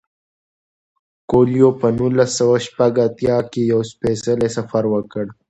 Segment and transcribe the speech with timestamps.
[1.29, 5.25] کویلیو په نولس سوه شپږ اتیا کال کې یو سپیڅلی سفر وکړ.